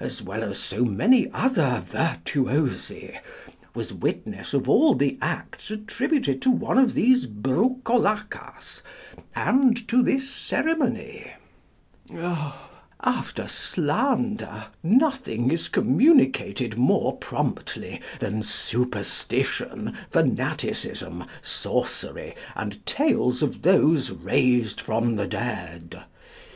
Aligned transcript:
as 0.00 0.20
well 0.20 0.42
as 0.42 0.58
so 0.58 0.84
many 0.84 1.30
other 1.32 1.80
virtuosi, 1.86 3.20
was 3.72 3.92
witness 3.94 4.52
of 4.52 4.68
all 4.68 4.94
the 4.96 5.16
acts 5.22 5.70
attributed 5.70 6.42
to 6.42 6.50
one 6.50 6.76
of 6.76 6.92
these 6.94 7.24
"broucolacas," 7.26 8.82
and 9.32 9.86
to 9.86 10.02
this 10.02 10.28
ceremony. 10.28 11.30
After 12.98 13.46
slander, 13.46 14.64
nothing 14.82 15.52
is 15.52 15.68
communicated 15.68 16.76
more 16.76 17.16
promptly 17.16 18.00
than 18.18 18.42
superstition, 18.42 19.96
fanaticism, 20.10 21.22
sorcery, 21.42 22.34
and 22.56 22.84
tales 22.86 23.40
of 23.40 23.62
those 23.62 24.10
raised 24.10 24.80
from 24.80 25.14
the 25.14 25.28
dead. 25.28 26.02